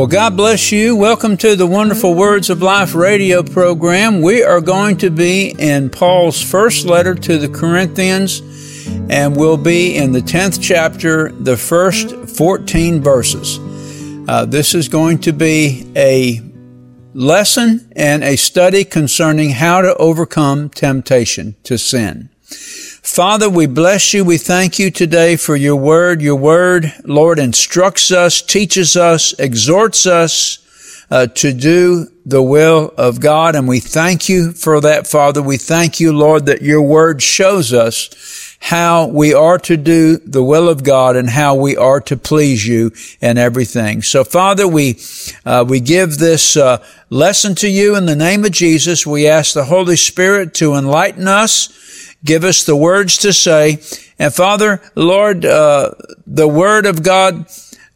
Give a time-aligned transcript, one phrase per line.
[0.00, 0.96] Well, God bless you.
[0.96, 4.22] Welcome to the Wonderful Words of Life radio program.
[4.22, 8.40] We are going to be in Paul's first letter to the Corinthians,
[9.10, 13.58] and we'll be in the 10th chapter, the first 14 verses.
[14.26, 16.40] Uh, this is going to be a
[17.12, 22.30] lesson and a study concerning how to overcome temptation to sin.
[23.02, 24.24] Father, we bless you.
[24.24, 26.20] We thank you today for your word.
[26.20, 30.58] Your word, Lord, instructs us, teaches us, exhorts us
[31.10, 33.56] uh, to do the will of God.
[33.56, 35.42] And we thank you for that, Father.
[35.42, 40.44] We thank you, Lord, that your word shows us how we are to do the
[40.44, 42.92] will of God and how we are to please you
[43.22, 44.02] in everything.
[44.02, 45.00] So, Father, we
[45.46, 49.06] uh, we give this uh, lesson to you in the name of Jesus.
[49.06, 51.70] We ask the Holy Spirit to enlighten us
[52.24, 53.78] Give us the words to say.
[54.18, 55.92] And Father, Lord, uh,
[56.26, 57.46] the word of God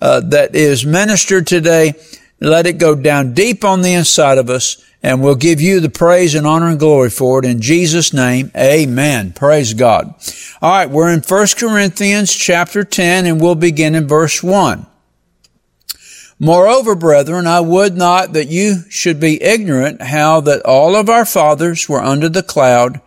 [0.00, 1.94] uh, that is ministered today,
[2.41, 5.91] let it go down deep on the inside of us and we'll give you the
[5.91, 8.50] praise and honor and glory for it in Jesus name.
[8.56, 9.34] Amen.
[9.34, 10.14] Praise God.
[10.62, 10.88] All right.
[10.88, 14.86] We're in 1 Corinthians chapter 10 and we'll begin in verse 1.
[16.38, 21.27] Moreover, brethren, I would not that you should be ignorant how that all of our
[21.27, 23.03] fathers were under the cloud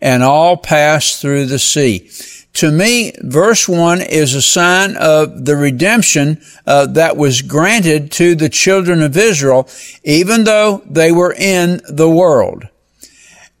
[0.00, 2.10] and all passed through the sea.
[2.54, 8.34] To me, verse 1 is a sign of the redemption uh, that was granted to
[8.34, 9.68] the children of Israel,
[10.02, 12.68] even though they were in the world.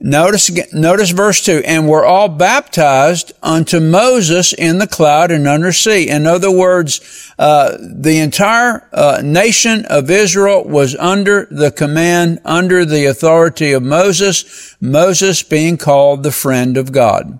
[0.02, 5.72] Notice, notice verse 2, and were all baptized unto Moses in the cloud and under
[5.72, 6.08] sea.
[6.08, 12.86] In other words, uh, the entire uh, nation of Israel was under the command, under
[12.86, 17.38] the authority of Moses, Moses being called the friend of God.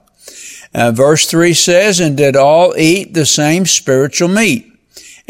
[0.75, 4.70] Uh, verse 3 says, and did all eat the same spiritual meat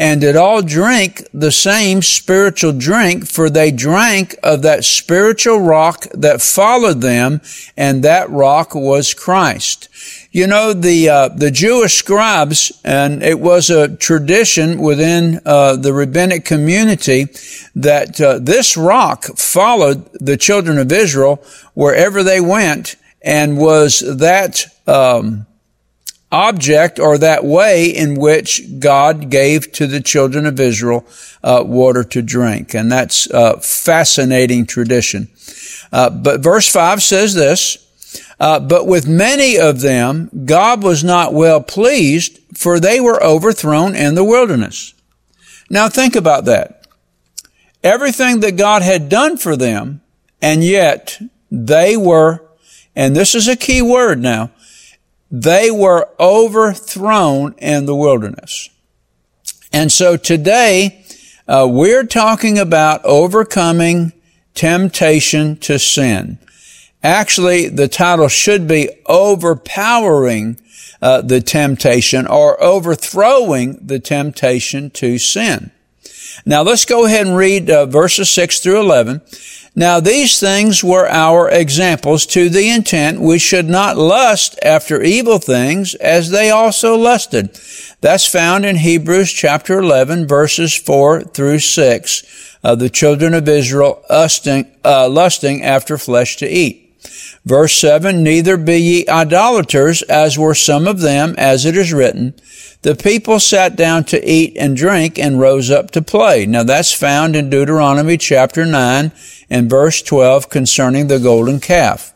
[0.01, 6.07] and did all drink the same spiritual drink, for they drank of that spiritual rock
[6.15, 7.39] that followed them,
[7.77, 9.89] and that rock was Christ.
[10.31, 15.93] You know, the, uh, the Jewish scribes, and it was a tradition within uh, the
[15.93, 17.27] rabbinic community
[17.75, 21.43] that uh, this rock followed the children of Israel
[21.75, 25.45] wherever they went and was that, um,
[26.31, 31.05] object or that way in which God gave to the children of Israel
[31.43, 32.73] uh, water to drink.
[32.73, 35.29] And that's a fascinating tradition.
[35.91, 37.87] Uh, but verse 5 says this,
[38.39, 43.95] uh, but with many of them, God was not well pleased, for they were overthrown
[43.95, 44.95] in the wilderness.
[45.69, 46.87] Now think about that.
[47.83, 50.01] Everything that God had done for them,
[50.41, 51.19] and yet
[51.51, 52.43] they were,
[52.95, 54.51] and this is a key word now,
[55.31, 58.69] they were overthrown in the wilderness.
[59.71, 61.05] And so today,
[61.47, 64.11] uh, we're talking about overcoming
[64.53, 66.37] temptation to sin.
[67.01, 70.57] Actually, the title should be overpowering
[71.01, 75.71] uh, the temptation or overthrowing the temptation to sin.
[76.45, 79.21] Now let's go ahead and read uh, verses 6 through 11.
[79.75, 85.39] Now these things were our examples to the intent we should not lust after evil
[85.39, 87.57] things as they also lusted.
[88.01, 94.03] That's found in Hebrews chapter 11 verses 4 through 6 of the children of Israel
[94.09, 96.81] lusting, uh, lusting after flesh to eat.
[97.45, 102.35] Verse 7, neither be ye idolaters as were some of them, as it is written,
[102.83, 106.45] the people sat down to eat and drink and rose up to play.
[106.45, 109.11] Now that's found in Deuteronomy chapter 9
[109.51, 112.13] and verse 12 concerning the golden calf.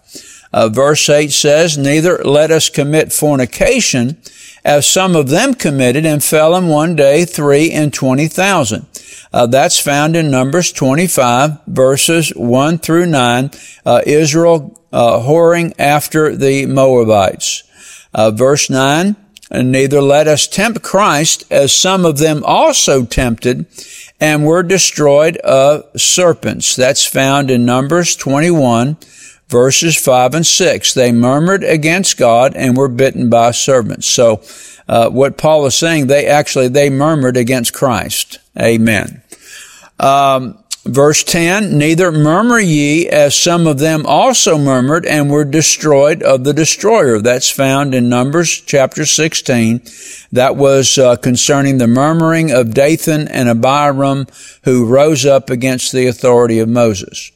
[0.51, 4.17] Uh, verse 8 says, Neither let us commit fornication,
[4.63, 8.87] as some of them committed and fell in one day three and twenty thousand.
[9.33, 13.51] Uh, that's found in Numbers 25 verses 1 through 9,
[13.85, 17.63] uh, Israel uh, whoring after the Moabites.
[18.13, 19.17] Uh, verse 9,
[19.51, 23.65] and neither let us tempt Christ as some of them also tempted
[24.19, 26.75] and were destroyed of serpents.
[26.75, 28.97] That's found in Numbers 21
[29.47, 30.93] verses 5 and 6.
[30.93, 34.07] They murmured against God and were bitten by serpents.
[34.07, 34.41] So,
[34.87, 38.39] uh, what Paul is saying, they actually, they murmured against Christ.
[38.59, 39.23] Amen.
[39.99, 46.21] Um, Verse 10, neither murmur ye as some of them also murmured and were destroyed
[46.21, 47.19] of the destroyer.
[47.19, 49.81] That's found in Numbers chapter 16.
[50.31, 54.27] That was uh, concerning the murmuring of Dathan and Abiram
[54.63, 57.31] who rose up against the authority of Moses.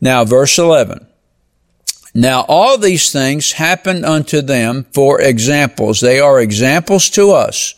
[0.00, 1.06] Now, verse 11.
[2.14, 6.00] Now all these things happened unto them for examples.
[6.00, 7.74] They are examples to us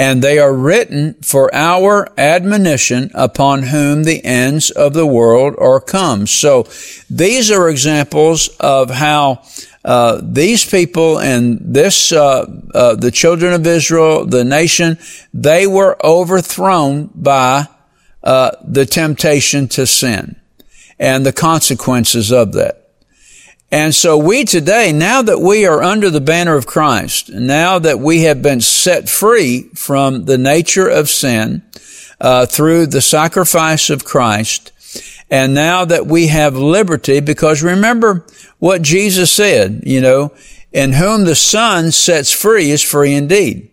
[0.00, 5.78] and they are written for our admonition upon whom the ends of the world are
[5.78, 6.26] come.
[6.26, 6.66] So
[7.10, 9.42] these are examples of how
[9.84, 14.96] uh, these people and this, uh, uh, the children of Israel, the nation,
[15.34, 17.66] they were overthrown by
[18.22, 20.36] uh, the temptation to sin
[20.98, 22.79] and the consequences of that.
[23.72, 28.00] And so we today, now that we are under the banner of Christ, now that
[28.00, 31.62] we have been set free from the nature of sin
[32.20, 34.72] uh, through the sacrifice of Christ,
[35.30, 38.26] and now that we have liberty, because remember
[38.58, 40.32] what Jesus said, you know,
[40.72, 43.70] in whom the Son sets free is free indeed.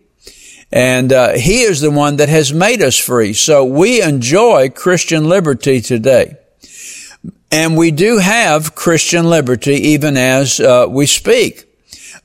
[0.70, 3.32] And uh, He is the one that has made us free.
[3.32, 6.36] So we enjoy Christian liberty today.
[7.50, 11.64] And we do have Christian liberty even as uh, we speak.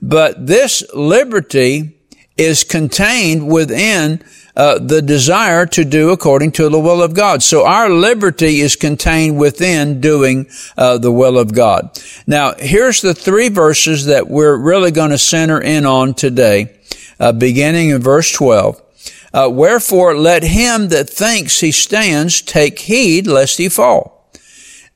[0.02, 1.98] But this liberty
[2.36, 4.22] is contained within
[4.56, 7.42] uh, the desire to do according to the will of God.
[7.42, 10.48] So our liberty is contained within doing
[10.78, 11.98] uh, the will of God.
[12.28, 16.78] Now, here's the three verses that we're really going to center in on today,
[17.20, 18.82] uh, beginning in verse 12.
[19.34, 24.13] Uh, Wherefore, let him that thinks he stands take heed lest he fall.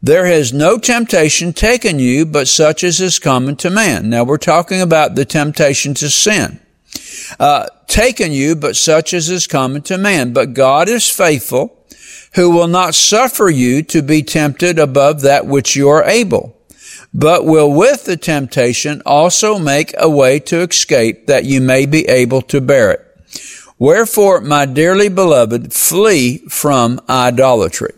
[0.02, 4.10] There has no temptation taken you but such as is common to man.
[4.10, 6.60] Now we're talking about the temptation to sin.
[7.40, 10.34] Uh, taken you but such as is common to man.
[10.34, 11.74] But God is faithful
[12.36, 16.56] who will not suffer you to be tempted above that which you are able,
[17.14, 22.08] but will with the temptation also make a way to escape that you may be
[22.08, 23.04] able to bear it.
[23.80, 27.94] Wherefore, my dearly beloved, flee from idolatry.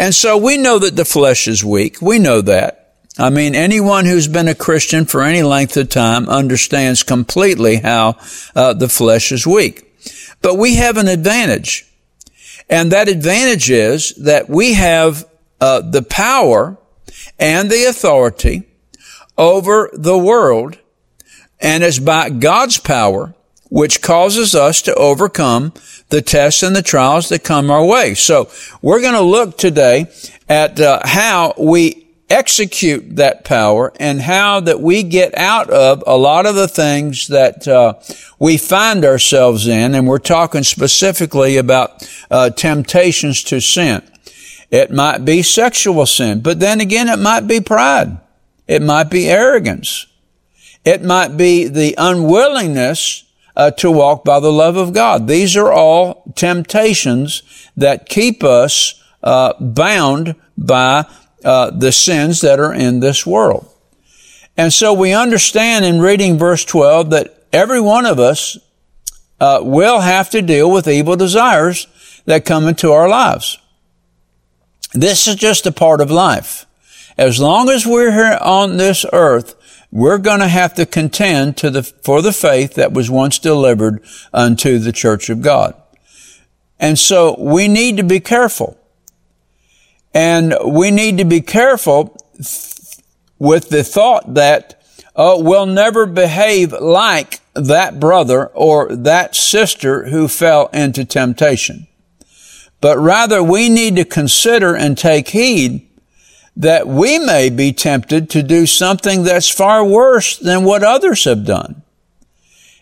[0.00, 2.00] And so we know that the flesh is weak.
[2.00, 2.94] We know that.
[3.18, 8.16] I mean, anyone who's been a Christian for any length of time understands completely how
[8.56, 9.92] uh, the flesh is weak.
[10.40, 11.86] But we have an advantage.
[12.70, 15.28] And that advantage is that we have
[15.60, 16.78] uh, the power
[17.38, 18.62] and the authority
[19.36, 20.78] over the world.
[21.60, 23.34] And it's by God's power
[23.70, 25.74] which causes us to overcome
[26.10, 28.14] the tests and the trials that come our way.
[28.14, 28.50] So
[28.82, 30.06] we're going to look today
[30.48, 36.16] at uh, how we execute that power and how that we get out of a
[36.16, 37.94] lot of the things that uh,
[38.38, 44.00] we find ourselves in and we're talking specifically about uh, temptations to sin.
[44.70, 48.18] It might be sexual sin but then again it might be pride.
[48.68, 50.06] It might be arrogance.
[50.84, 53.24] It might be the unwillingness
[53.60, 55.28] uh, to walk by the love of God.
[55.28, 57.42] These are all temptations
[57.76, 61.04] that keep us uh, bound by
[61.44, 63.70] uh, the sins that are in this world.
[64.56, 68.56] And so we understand in reading verse 12 that every one of us
[69.38, 71.86] uh, will have to deal with evil desires
[72.24, 73.58] that come into our lives.
[74.94, 76.64] This is just a part of life.
[77.18, 79.54] As long as we're here on this earth,
[79.92, 84.02] we're going to have to contend to the, for the faith that was once delivered
[84.32, 85.74] unto the church of God.
[86.78, 88.78] And so we need to be careful.
[90.14, 92.16] And we need to be careful
[93.38, 94.82] with the thought that,
[95.14, 101.86] oh, we'll never behave like that brother or that sister who fell into temptation.
[102.80, 105.86] But rather we need to consider and take heed
[106.56, 111.44] that we may be tempted to do something that's far worse than what others have
[111.44, 111.82] done.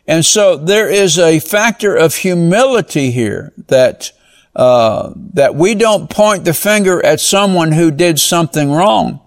[0.07, 4.11] And so there is a factor of humility here that
[4.57, 9.21] uh, that we don't point the finger at someone who did something wrong.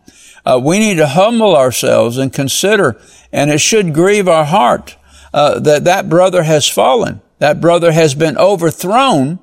[0.45, 2.99] Uh, we need to humble ourselves and consider,
[3.31, 4.97] and it should grieve our heart
[5.33, 7.21] uh, that that brother has fallen.
[7.37, 9.39] That brother has been overthrown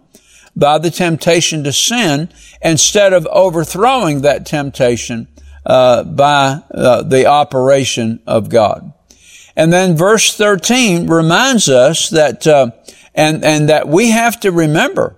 [0.58, 2.28] by the temptation to sin
[2.60, 5.28] instead of overthrowing that temptation
[5.64, 8.92] uh, by uh, the operation of God.
[9.54, 12.70] And then verse 13 reminds us that, uh,
[13.14, 15.16] and, and that we have to remember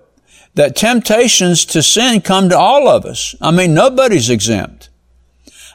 [0.55, 3.35] that temptations to sin come to all of us.
[3.41, 4.89] I mean, nobody's exempt.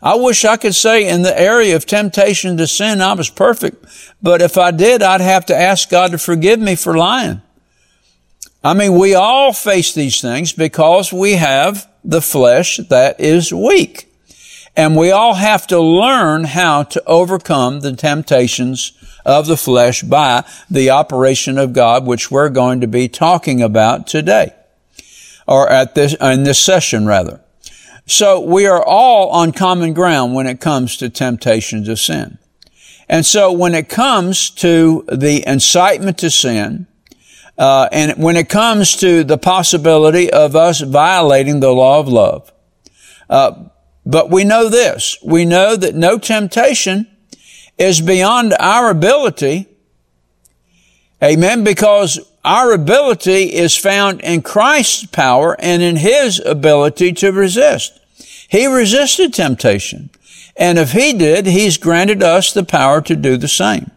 [0.03, 3.87] I wish I could say in the area of temptation to sin, I was perfect.
[4.23, 7.41] But if I did, I'd have to ask God to forgive me for lying.
[8.65, 14.13] I mean, we all face these things because we have the flesh that is weak.
[14.77, 18.93] And we all have to learn how to overcome the temptations
[19.25, 24.07] of the flesh by the operation of God, which we're going to be talking about
[24.07, 24.53] today.
[25.49, 27.41] Or at this, in this session rather.
[28.05, 32.39] So we are all on common ground when it comes to temptations of sin.
[33.09, 36.87] And so when it comes to the incitement to sin,
[37.59, 42.53] Uh, and when it comes to the possibility of us violating the law of love.
[43.31, 43.69] Uh,
[44.05, 45.19] but we know this.
[45.25, 47.09] We know that no temptation
[47.79, 49.67] is beyond our ability.
[51.23, 51.65] Amen.
[51.65, 57.99] Because our ability is found in Christ's power and in His ability to resist.
[58.49, 60.11] He resisted temptation.
[60.57, 63.91] And if He did, He's granted us the power to do the same.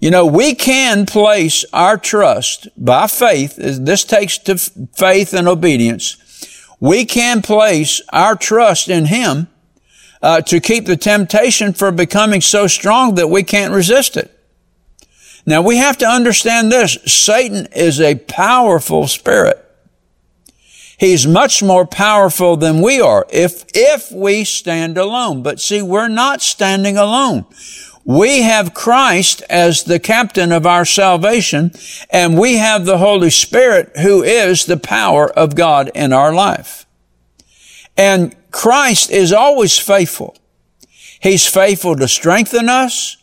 [0.00, 3.56] You know, we can place our trust by faith.
[3.56, 6.16] This takes to faith and obedience.
[6.80, 9.48] We can place our trust in Him
[10.22, 14.34] uh, to keep the temptation from becoming so strong that we can't resist it.
[15.44, 16.94] Now we have to understand this.
[17.04, 19.66] Satan is a powerful spirit.
[20.98, 25.42] He's much more powerful than we are if, if we stand alone.
[25.42, 27.46] But see, we're not standing alone.
[28.04, 31.72] We have Christ as the captain of our salvation,
[32.10, 36.86] and we have the Holy Spirit who is the power of God in our life.
[37.96, 40.36] And Christ is always faithful.
[41.20, 43.18] He's faithful to strengthen us.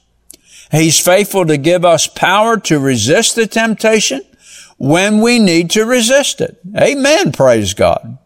[0.71, 4.21] He's faithful to give us power to resist the temptation
[4.77, 6.59] when we need to resist it.
[6.77, 7.31] Amen.
[7.31, 8.19] Praise God.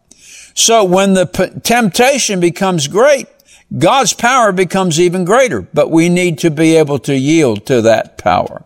[0.54, 1.26] So when the
[1.64, 3.28] temptation becomes great,
[3.78, 8.18] God's power becomes even greater, but we need to be able to yield to that
[8.18, 8.66] power.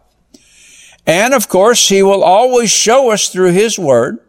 [1.05, 4.19] And of course, He will always show us through His Word,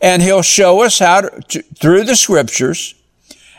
[0.00, 2.96] and He'll show us how to, through the Scriptures,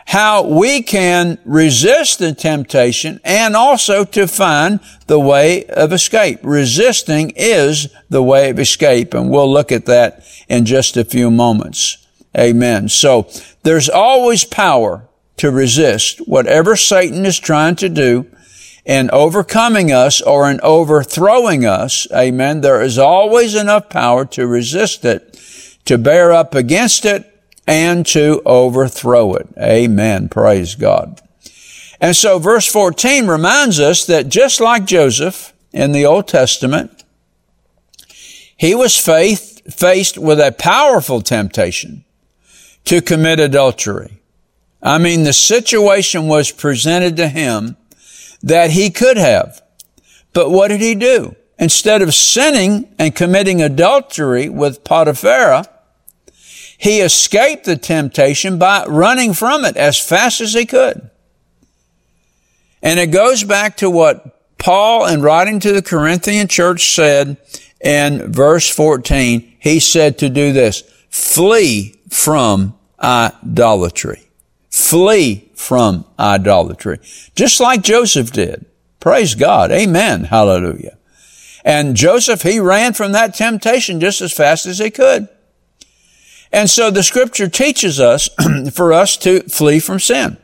[0.05, 6.39] how we can resist the temptation and also to find the way of escape.
[6.43, 11.31] Resisting is the way of escape, and we'll look at that in just a few
[11.31, 12.05] moments.
[12.37, 12.89] Amen.
[12.89, 13.29] So
[13.61, 18.27] there's always power to resist whatever Satan is trying to do
[18.85, 22.07] in overcoming us or in overthrowing us.
[22.13, 22.61] Amen.
[22.61, 25.39] There is always enough power to resist it,
[25.85, 27.29] to bear up against it,
[27.65, 29.47] and to overthrow it.
[29.57, 30.27] Amen.
[30.27, 31.21] Praise God.
[32.01, 37.03] And so verse 14 reminds us that just like Joseph in the Old Testament,
[38.57, 42.03] he was faith, faced with a powerful temptation
[42.85, 44.19] to commit adultery.
[44.83, 47.77] I mean, the situation was presented to him
[48.43, 49.61] that he could have.
[50.33, 51.35] But what did he do?
[51.57, 55.65] Instead of sinning and committing adultery with Potiphar,
[56.77, 61.09] he escaped the temptation by running from it as fast as he could.
[62.81, 67.37] And it goes back to what Paul, in writing to the Corinthian church, said
[67.79, 69.55] in verse 14.
[69.59, 74.23] He said to do this, flee from idolatry.
[74.73, 76.97] Flee from idolatry.
[77.35, 78.65] Just like Joseph did.
[78.99, 79.71] Praise God.
[79.71, 80.23] Amen.
[80.23, 80.97] Hallelujah.
[81.63, 85.29] And Joseph, he ran from that temptation just as fast as he could.
[86.51, 88.27] And so the scripture teaches us
[88.73, 90.37] for us to flee from sin.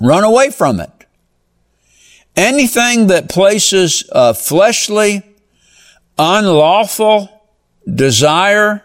[0.00, 0.90] Run away from it.
[2.34, 5.22] Anything that places a fleshly,
[6.18, 7.44] unlawful
[7.88, 8.82] desire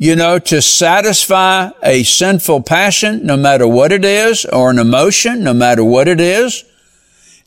[0.00, 5.44] you know, to satisfy a sinful passion, no matter what it is, or an emotion,
[5.44, 6.64] no matter what it is,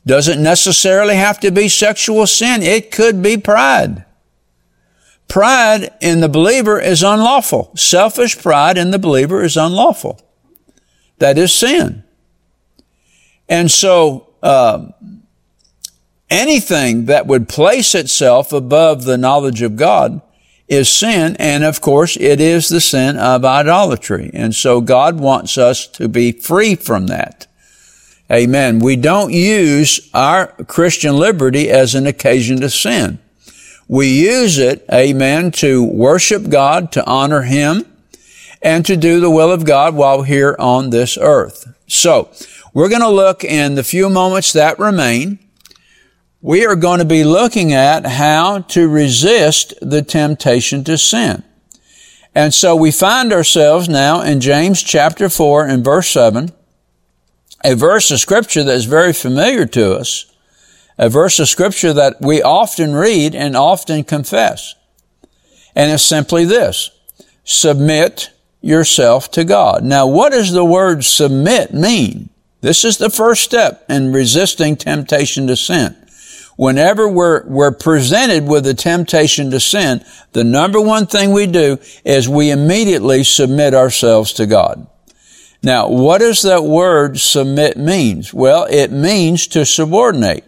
[0.06, 2.62] doesn't necessarily have to be sexual sin.
[2.62, 4.04] It could be pride.
[5.26, 7.72] Pride in the believer is unlawful.
[7.74, 10.20] Selfish pride in the believer is unlawful.
[11.18, 12.04] That is sin.
[13.48, 14.92] And so, uh,
[16.30, 20.22] anything that would place itself above the knowledge of God
[20.68, 21.36] is sin.
[21.38, 24.30] And of course, it is the sin of idolatry.
[24.32, 27.46] And so God wants us to be free from that.
[28.32, 28.78] Amen.
[28.78, 33.18] We don't use our Christian liberty as an occasion to sin.
[33.86, 37.84] We use it, amen, to worship God, to honor Him,
[38.62, 41.74] and to do the will of God while here on this earth.
[41.86, 42.30] So,
[42.72, 45.38] we're going to look in the few moments that remain
[46.44, 51.42] we are going to be looking at how to resist the temptation to sin.
[52.34, 56.52] And so we find ourselves now in James chapter 4 and verse 7,
[57.64, 60.30] a verse of scripture that is very familiar to us,
[60.98, 64.74] a verse of scripture that we often read and often confess.
[65.74, 66.90] And it's simply this,
[67.44, 68.28] submit
[68.60, 69.82] yourself to God.
[69.82, 72.28] Now, what does the word submit mean?
[72.60, 75.96] This is the first step in resisting temptation to sin
[76.56, 81.78] whenever we're, we're presented with the temptation to sin, the number one thing we do
[82.04, 84.86] is we immediately submit ourselves to God.
[85.62, 88.34] Now, what does that word submit means?
[88.34, 90.44] Well, it means to subordinate.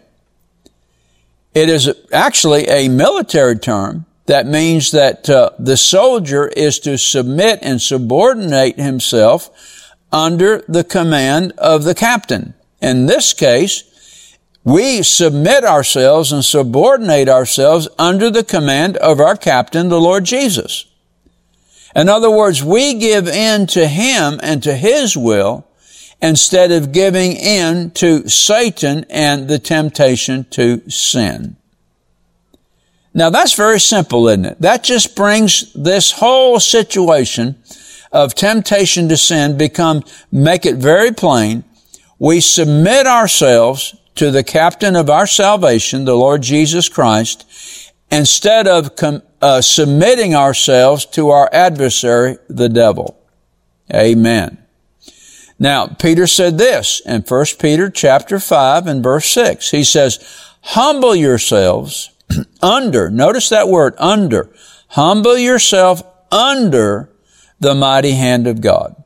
[1.55, 7.59] It is actually a military term that means that uh, the soldier is to submit
[7.61, 9.49] and subordinate himself
[10.11, 12.53] under the command of the captain.
[12.81, 13.86] In this case,
[14.67, 20.87] we submit ourselves and subordinate ourselves under the command of our captain, the Lord Jesus.
[21.95, 25.65] In other words, we give in to him and to his will
[26.21, 31.55] instead of giving in to Satan and the temptation to sin.
[33.13, 34.61] Now that's very simple, isn't it?
[34.61, 37.55] That just brings this whole situation
[38.11, 41.63] of temptation to sin become, make it very plain.
[42.19, 48.95] We submit ourselves to the captain of our salvation, the Lord Jesus Christ, instead of
[48.95, 53.19] com- uh, submitting ourselves to our adversary, the devil.
[53.93, 54.57] Amen.
[55.59, 59.71] Now, Peter said this in 1 Peter chapter 5 and verse 6.
[59.71, 60.19] He says,
[60.61, 62.11] humble yourselves
[62.61, 64.49] under, notice that word, under.
[64.89, 67.09] Humble yourself under
[67.59, 69.03] the mighty hand of God.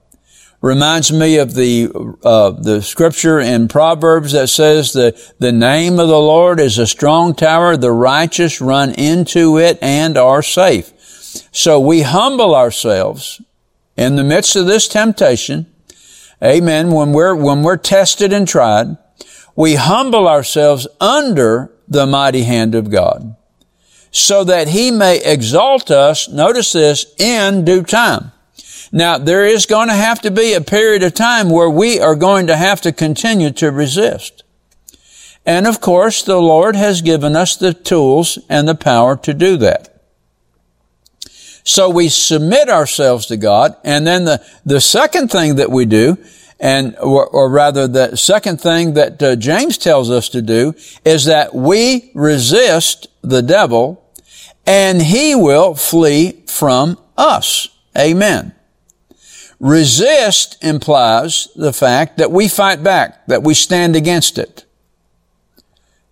[0.61, 1.89] Reminds me of the
[2.23, 6.85] uh, the scripture in Proverbs that says the the name of the Lord is a
[6.85, 10.93] strong tower; the righteous run into it and are safe.
[11.51, 13.41] So we humble ourselves
[13.97, 15.65] in the midst of this temptation.
[16.43, 16.91] Amen.
[16.91, 18.97] When we're when we're tested and tried,
[19.55, 23.35] we humble ourselves under the mighty hand of God
[24.11, 28.31] so that he may exalt us, notice this, in due time.
[28.91, 32.15] Now, there is going to have to be a period of time where we are
[32.15, 34.43] going to have to continue to resist.
[35.45, 39.57] And of course, the Lord has given us the tools and the power to do
[39.57, 39.87] that.
[41.63, 46.17] So we submit ourselves to God, and then the, the second thing that we do
[46.59, 51.25] and or, or, rather the second thing that uh, James tells us to do is
[51.25, 54.07] that we resist the devil
[54.67, 57.67] and he will flee from us.
[57.97, 58.53] Amen.
[59.61, 64.65] Resist implies the fact that we fight back, that we stand against it.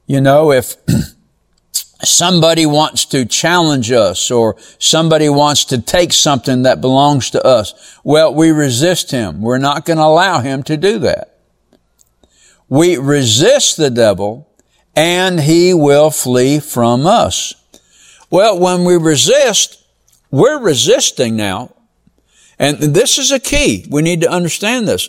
[0.06, 0.76] You know, if
[2.04, 7.98] somebody wants to challenge us or somebody wants to take something that belongs to us,
[8.04, 9.42] well, we resist him.
[9.42, 11.40] We're not going to allow him to do that.
[12.68, 14.48] We resist the devil
[14.96, 17.56] and he will flee from us.
[18.30, 19.84] Well, when we resist,
[20.30, 21.74] we're resisting now.
[22.60, 23.88] And this is a key.
[23.90, 25.08] We need to understand this.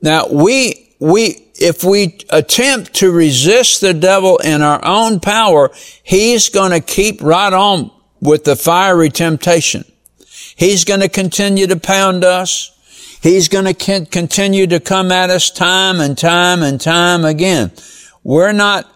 [0.00, 5.70] Now, we, we, if we attempt to resist the devil in our own power,
[6.02, 9.84] he's going to keep right on with the fiery temptation.
[10.56, 12.68] He's going to continue to pound us.
[13.22, 17.70] He's going to continue to come at us time and time and time again.
[18.24, 18.92] We're not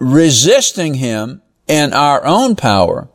[0.00, 3.08] resisting him in our own power.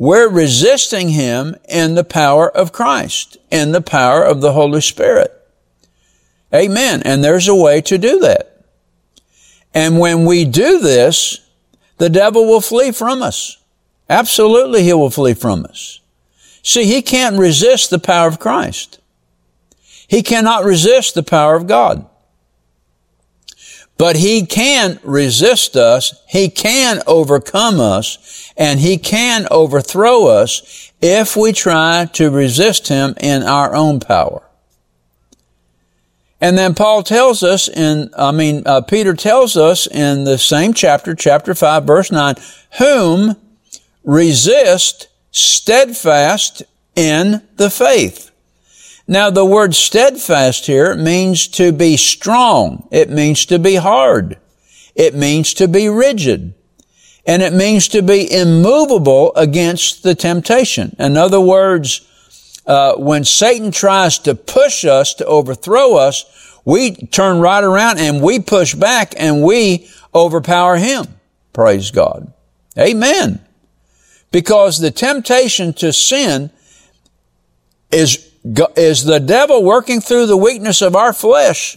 [0.00, 5.30] We're resisting him in the power of Christ, in the power of the Holy Spirit.
[6.54, 7.02] Amen.
[7.04, 8.64] And there's a way to do that.
[9.74, 11.46] And when we do this,
[11.98, 13.58] the devil will flee from us.
[14.08, 16.00] Absolutely, he will flee from us.
[16.62, 19.00] See, he can't resist the power of Christ.
[20.08, 22.08] He cannot resist the power of God.
[24.00, 31.36] But he can resist us, he can overcome us, and he can overthrow us if
[31.36, 34.42] we try to resist him in our own power.
[36.40, 40.72] And then Paul tells us in, I mean, uh, Peter tells us in the same
[40.72, 42.36] chapter, chapter 5, verse 9,
[42.78, 43.36] whom
[44.02, 46.62] resist steadfast
[46.96, 48.29] in the faith.
[49.10, 52.86] Now the word steadfast here means to be strong.
[52.92, 54.38] It means to be hard.
[54.94, 56.54] It means to be rigid.
[57.26, 60.94] And it means to be immovable against the temptation.
[60.96, 62.06] In other words,
[62.68, 68.22] uh, when Satan tries to push us to overthrow us, we turn right around and
[68.22, 71.06] we push back and we overpower him.
[71.52, 72.32] Praise God.
[72.78, 73.44] Amen.
[74.30, 76.52] Because the temptation to sin
[77.90, 81.76] is is the devil working through the weakness of our flesh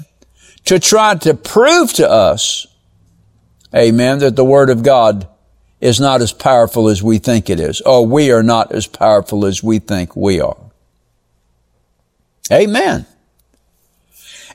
[0.65, 2.67] to try to prove to us,
[3.75, 5.27] amen, that the Word of God
[5.81, 9.45] is not as powerful as we think it is, or we are not as powerful
[9.45, 10.57] as we think we are.
[12.51, 13.05] Amen.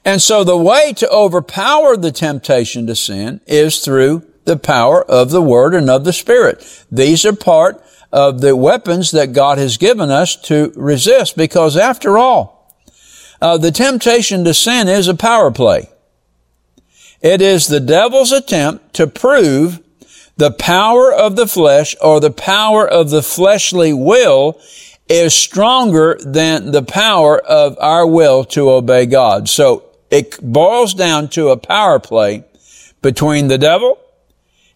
[0.04, 5.30] And so the way to overpower the temptation to sin is through the power of
[5.30, 6.86] the Word and of the Spirit.
[6.90, 12.18] These are part of the weapons that God has given us to resist because after
[12.18, 12.76] all,
[13.40, 15.88] uh, the temptation to sin is a power play.
[17.20, 19.80] It is the devil's attempt to prove
[20.36, 24.60] the power of the flesh or the power of the fleshly will
[25.08, 29.48] is stronger than the power of our will to obey God.
[29.48, 32.44] So it boils down to a power play
[33.02, 33.98] between the devil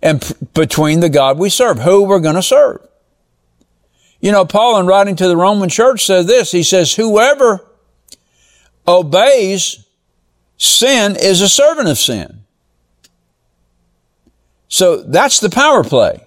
[0.01, 2.87] and p- between the God we serve, who we're going to serve.
[4.23, 6.53] You know, Paul in writing to the Roman church says this.
[6.53, 7.61] He says, whoever
[8.87, 9.85] obeys
[10.57, 12.45] sin is a servant of sin.
[14.69, 16.25] So that's the power play.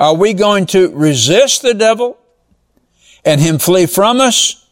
[0.00, 2.18] Are we going to resist the devil
[3.24, 4.68] and him flee from us?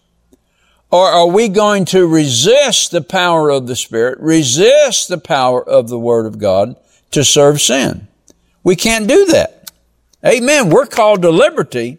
[0.90, 5.88] Or are we going to resist the power of the Spirit, resist the power of
[5.88, 6.74] the Word of God
[7.12, 8.08] to serve sin?
[8.64, 9.59] We can't do that.
[10.24, 10.68] Amen.
[10.68, 11.98] We're called to liberty,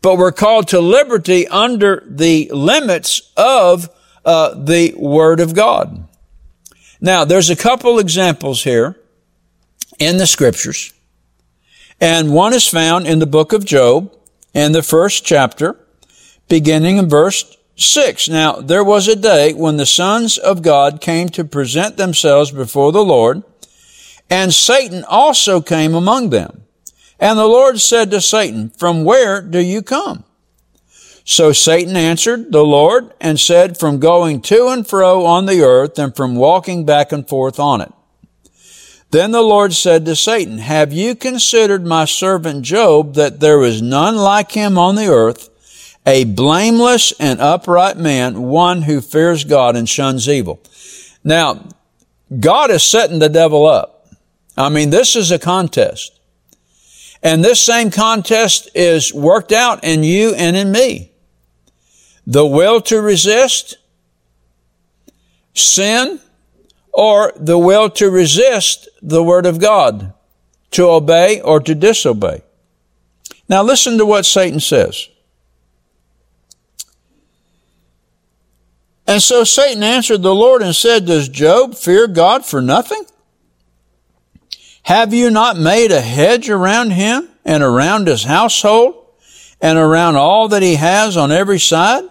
[0.00, 3.90] but we're called to liberty under the limits of
[4.24, 6.08] uh, the Word of God.
[7.00, 8.96] Now, there's a couple examples here
[9.98, 10.94] in the scriptures.
[12.00, 14.14] And one is found in the book of Job
[14.54, 15.76] in the first chapter,
[16.48, 18.28] beginning in verse 6.
[18.28, 22.92] Now, there was a day when the sons of God came to present themselves before
[22.92, 23.42] the Lord,
[24.30, 26.63] and Satan also came among them.
[27.24, 30.24] And the Lord said to Satan, From where do you come?
[31.24, 35.98] So Satan answered the Lord and said, From going to and fro on the earth
[35.98, 37.90] and from walking back and forth on it.
[39.10, 43.80] Then the Lord said to Satan, Have you considered my servant Job that there is
[43.80, 45.48] none like him on the earth,
[46.04, 50.60] a blameless and upright man, one who fears God and shuns evil?
[51.24, 51.68] Now,
[52.38, 54.08] God is setting the devil up.
[54.58, 56.13] I mean, this is a contest.
[57.24, 61.10] And this same contest is worked out in you and in me.
[62.26, 63.78] The will to resist,
[65.54, 66.20] sin,
[66.92, 70.12] or the will to resist the word of God,
[70.72, 72.42] to obey or to disobey.
[73.48, 75.08] Now listen to what Satan says.
[79.06, 83.04] And so Satan answered the Lord and said, Does Job fear God for nothing?
[84.84, 88.94] Have you not made a hedge around him and around his household
[89.60, 92.04] and around all that he has on every side?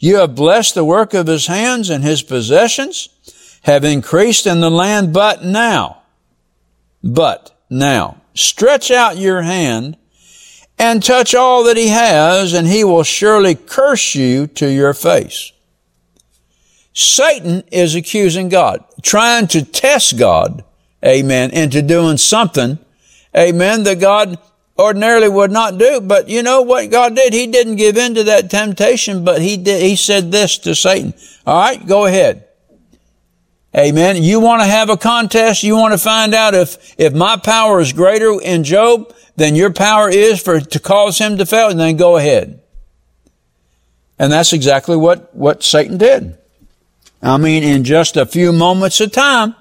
[0.00, 3.08] You have blessed the work of his hands and his possessions
[3.62, 6.02] have increased in the land, but now,
[7.02, 9.96] but now, stretch out your hand
[10.78, 15.52] and touch all that he has, and he will surely curse you to your face.
[16.92, 20.64] Satan is accusing God, trying to test God,
[21.04, 22.78] amen, into doing something,
[23.36, 24.38] amen, that God
[24.78, 26.00] ordinarily would not do.
[26.00, 27.32] But you know what God did?
[27.32, 31.14] He didn't give in to that temptation, but he did, he said this to Satan.
[31.46, 32.48] All right, go ahead.
[33.76, 34.22] Amen.
[34.22, 35.64] You want to have a contest?
[35.64, 39.72] You want to find out if, if my power is greater in Job than your
[39.72, 41.70] power is for, to cause him to fail?
[41.70, 42.62] And then go ahead.
[44.16, 46.38] And that's exactly what, what Satan did.
[47.20, 49.56] I mean, in just a few moments of time,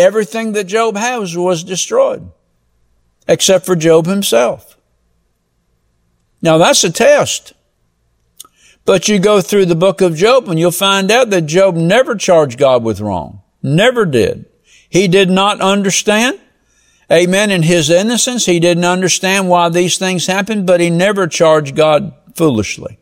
[0.00, 2.30] everything that Job has was destroyed.
[3.28, 4.76] Except for Job himself.
[6.42, 7.52] Now that's a test.
[8.84, 12.16] But you go through the book of Job and you'll find out that Job never
[12.16, 13.42] charged God with wrong.
[13.62, 14.46] Never did.
[14.88, 16.40] He did not understand.
[17.12, 17.50] Amen.
[17.50, 22.12] In his innocence, he didn't understand why these things happened, but he never charged God
[22.34, 22.98] foolishly.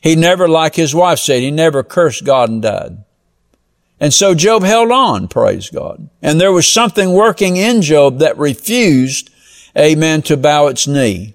[0.00, 3.04] He never, like his wife said, he never cursed God and died.
[4.00, 6.08] And so Job held on, praise God.
[6.20, 9.30] And there was something working in Job that refused,
[9.78, 11.34] amen, to bow its knee.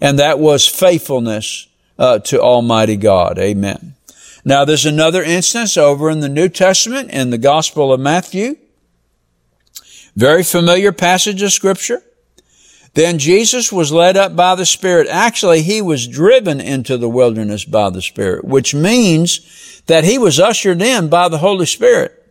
[0.00, 3.38] And that was faithfulness uh, to Almighty God.
[3.38, 3.94] Amen.
[4.44, 8.56] Now there's another instance over in the New Testament in the Gospel of Matthew.
[10.16, 12.02] Very familiar passage of scripture.
[12.94, 15.08] Then Jesus was led up by the Spirit.
[15.10, 20.38] Actually, he was driven into the wilderness by the Spirit, which means that he was
[20.38, 22.24] ushered in by the Holy Spirit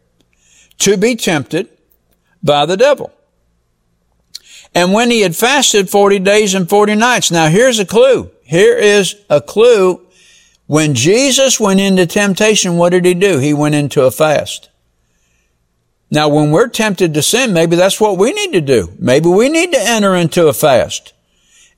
[0.79, 1.69] to be tempted
[2.41, 3.11] by the devil.
[4.73, 8.31] And when he had fasted 40 days and 40 nights, now here's a clue.
[8.43, 10.01] Here is a clue.
[10.65, 13.37] When Jesus went into temptation, what did he do?
[13.37, 14.69] He went into a fast.
[16.13, 18.93] Now, when we're tempted to sin, maybe that's what we need to do.
[18.99, 21.11] Maybe we need to enter into a fast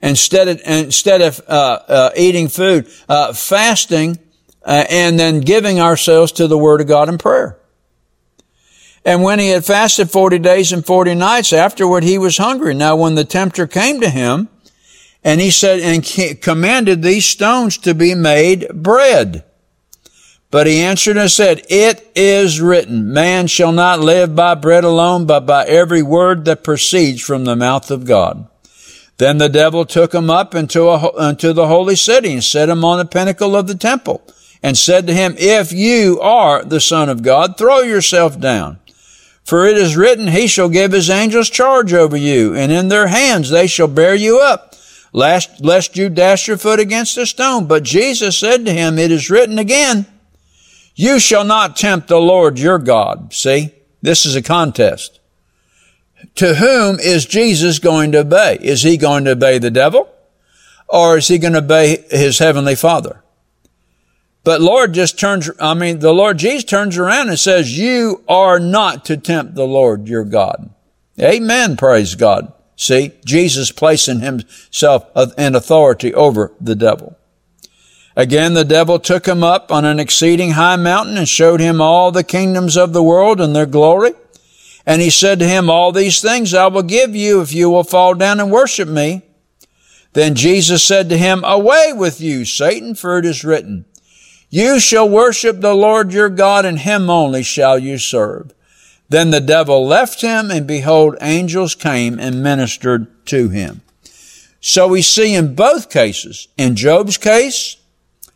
[0.02, 4.20] instead of instead of uh, uh, eating food, uh, fasting,
[4.62, 7.58] uh, and then giving ourselves to the Word of God in prayer.
[9.06, 12.74] And when he had fasted forty days and forty nights, afterward he was hungry.
[12.74, 14.50] Now, when the tempter came to him
[15.24, 19.46] and he said, and commanded these stones to be made bread.
[20.52, 25.26] But he answered and said, It is written, man shall not live by bread alone,
[25.26, 28.48] but by every word that proceeds from the mouth of God.
[29.18, 32.84] Then the devil took him up into, a, into the holy city and set him
[32.84, 34.22] on the pinnacle of the temple
[34.62, 38.80] and said to him, If you are the son of God, throw yourself down.
[39.46, 43.08] For it is written, He shall give His angels charge over you, and in their
[43.08, 44.76] hands they shall bear you up,
[45.14, 47.68] lest, lest you dash your foot against a stone.
[47.68, 50.08] But Jesus said to him, It is written again,
[50.96, 53.34] You shall not tempt the Lord your God.
[53.34, 55.20] See, this is a contest.
[56.36, 58.58] To whom is Jesus going to obey?
[58.62, 60.10] Is he going to obey the devil?
[60.88, 63.22] Or is he going to obey his heavenly father?
[64.44, 68.60] But Lord just turns, I mean, the Lord Jesus turns around and says, you are
[68.60, 70.70] not to tempt the Lord your God.
[71.20, 71.78] Amen.
[71.78, 72.54] Praise God.
[72.76, 75.06] See, Jesus placing himself
[75.38, 77.18] in authority over the devil.
[78.16, 82.12] Again, the devil took him up on an exceeding high mountain and showed him all
[82.12, 84.14] the kingdoms of the world and their glory.
[84.86, 87.84] And he said to him, all these things I will give you if you will
[87.84, 89.24] fall down and worship me.
[90.14, 93.84] Then Jesus said to him, away with you, Satan, for it is written,
[94.50, 98.54] you shall worship the Lord your God and him only shall you serve.
[99.10, 103.82] Then the devil left him and behold, angels came and ministered to him.
[104.62, 107.76] So we see in both cases, in Job's case,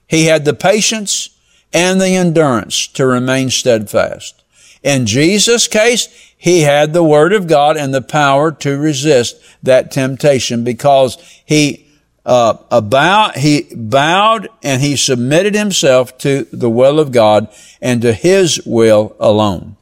[0.10, 1.30] he had the patience
[1.72, 4.44] and the endurance to remain steadfast.
[4.82, 9.92] In Jesus' case, he had the word of God and the power to resist that
[9.92, 11.86] temptation because he
[12.26, 17.48] uh, about, he bowed and he submitted himself to the will of God
[17.82, 19.78] and to his will alone.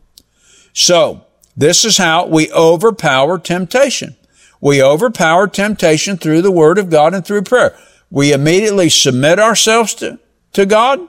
[0.74, 4.16] So, this is how we overpower temptation.
[4.62, 7.78] We overpower temptation through the word of God and through prayer.
[8.10, 10.20] We immediately submit ourselves to,
[10.54, 11.08] to God.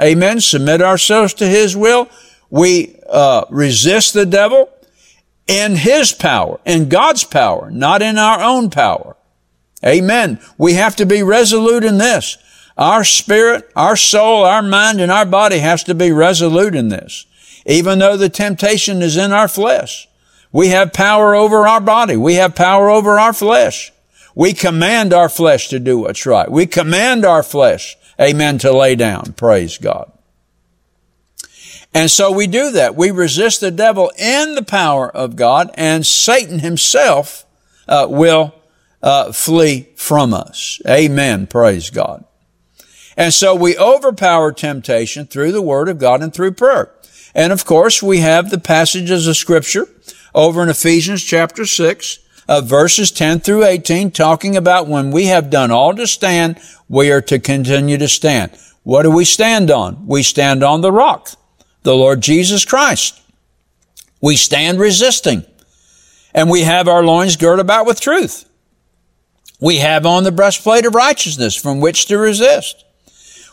[0.00, 0.40] Amen.
[0.40, 2.08] Submit ourselves to his will.
[2.50, 4.70] We uh, resist the devil
[5.46, 9.16] in his power, in God's power, not in our own power.
[9.84, 10.40] Amen.
[10.56, 12.36] We have to be resolute in this.
[12.76, 17.26] Our spirit, our soul, our mind, and our body has to be resolute in this.
[17.66, 20.08] Even though the temptation is in our flesh.
[20.52, 22.16] We have power over our body.
[22.16, 23.92] We have power over our flesh.
[24.38, 26.48] We command our flesh to do what's right.
[26.48, 29.32] We command our flesh, amen, to lay down.
[29.32, 30.12] Praise God.
[31.92, 32.94] And so we do that.
[32.94, 37.46] We resist the devil in the power of God and Satan himself
[37.88, 38.54] uh, will
[39.02, 40.80] uh, flee from us.
[40.88, 41.48] Amen.
[41.48, 42.24] Praise God.
[43.16, 46.92] And so we overpower temptation through the Word of God and through prayer.
[47.34, 49.88] And of course, we have the passages of Scripture
[50.32, 55.50] over in Ephesians chapter 6, uh, verses 10 through 18, talking about when we have
[55.50, 56.58] done all to stand,
[56.88, 58.50] we are to continue to stand.
[58.82, 60.06] What do we stand on?
[60.06, 61.30] We stand on the rock,
[61.82, 63.20] the Lord Jesus Christ.
[64.20, 65.44] We stand resisting.
[66.34, 68.48] And we have our loins girt about with truth.
[69.60, 72.84] We have on the breastplate of righteousness from which to resist.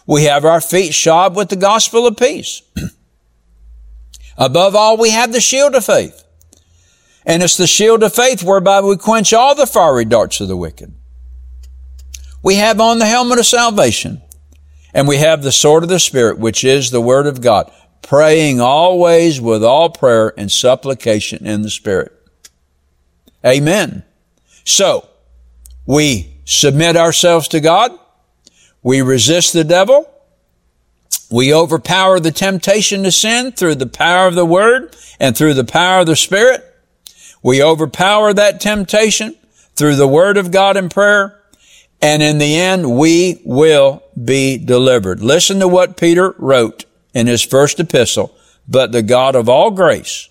[0.05, 2.61] We have our feet shod with the gospel of peace.
[4.37, 6.24] Above all, we have the shield of faith.
[7.25, 10.57] And it's the shield of faith whereby we quench all the fiery darts of the
[10.57, 10.93] wicked.
[12.43, 14.21] We have on the helmet of salvation.
[14.93, 17.69] And we have the sword of the Spirit, which is the word of God,
[18.01, 22.13] praying always with all prayer and supplication in the Spirit.
[23.45, 24.05] Amen.
[24.63, 25.09] So,
[25.85, 27.91] we submit ourselves to God.
[28.83, 30.09] We resist the devil.
[31.29, 35.65] We overpower the temptation to sin through the power of the Word and through the
[35.65, 36.63] power of the Spirit.
[37.45, 39.35] We overpower that temptation
[39.75, 41.39] through the Word of God and prayer.
[42.01, 45.21] And in the end, we will be delivered.
[45.21, 48.35] Listen to what Peter wrote in his first epistle.
[48.67, 50.27] But the God of all grace,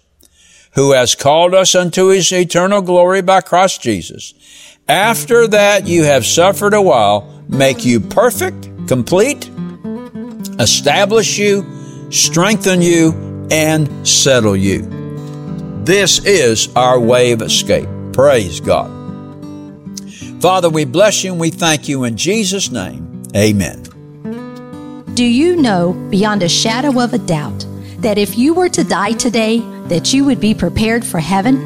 [0.73, 4.35] who has called us unto his eternal glory by Christ Jesus,
[4.89, 9.49] after that you have suffered a while, make you perfect, complete,
[10.59, 11.65] establish you,
[12.11, 15.04] strengthen you, and settle you.
[15.85, 17.87] This is our way of escape.
[18.15, 18.91] Praise God.
[20.41, 23.23] Father, we bless you and we thank you in Jesus' name.
[23.37, 23.83] Amen.
[25.13, 27.67] Do you know beyond a shadow of a doubt
[27.99, 31.59] that if you were to die today, that you would be prepared for heaven?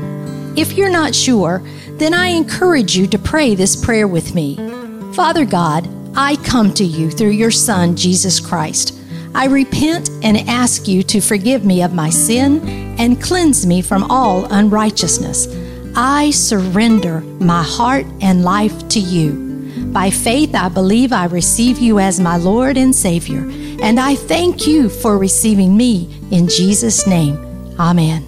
[0.59, 4.57] If you're not sure, then I encourage you to pray this prayer with me.
[5.15, 8.98] Father God, I come to you through your Son, Jesus Christ.
[9.38, 14.11] I repent and ask you to forgive me of my sin and cleanse me from
[14.11, 15.46] all unrighteousness.
[15.94, 19.70] I surrender my heart and life to you.
[19.92, 23.48] By faith, I believe I receive you as my Lord and Savior,
[23.81, 27.37] and I thank you for receiving me in Jesus' name.
[27.79, 28.24] Amen.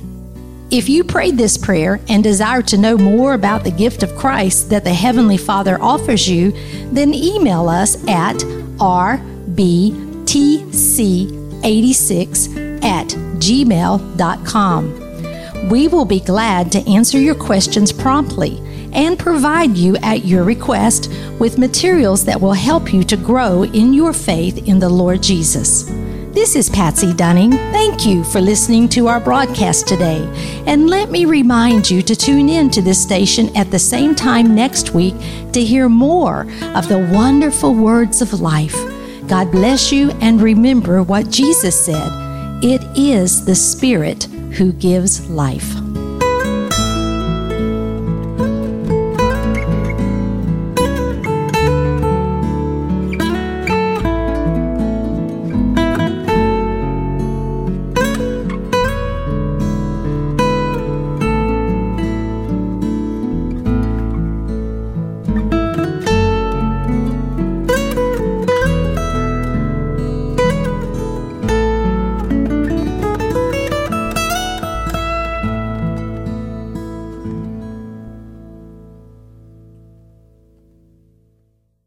[0.70, 4.70] If you prayed this prayer and desire to know more about the gift of Christ
[4.70, 6.52] that the Heavenly Father offers you,
[6.92, 8.40] then email us at
[10.24, 15.11] rbtc86 at gmail.com.
[15.68, 18.61] We will be glad to answer your questions promptly
[18.92, 23.94] and provide you at your request with materials that will help you to grow in
[23.94, 25.85] your faith in the Lord Jesus.
[26.33, 27.50] This is Patsy Dunning.
[27.50, 30.22] Thank you for listening to our broadcast today.
[30.66, 34.54] And let me remind you to tune in to this station at the same time
[34.54, 35.14] next week
[35.52, 36.42] to hear more
[36.74, 38.76] of the wonderful words of life.
[39.30, 42.10] God bless you and remember what Jesus said
[42.64, 45.72] it is the Spirit who gives life.